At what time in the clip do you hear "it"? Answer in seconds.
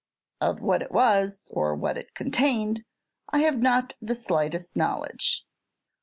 0.81-0.91, 1.95-2.15